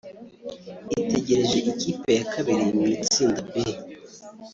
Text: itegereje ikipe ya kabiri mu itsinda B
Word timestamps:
itegereje 0.99 1.57
ikipe 1.71 2.09
ya 2.17 2.25
kabiri 2.33 2.63
mu 2.77 2.83
itsinda 2.95 3.39
B 3.49 3.51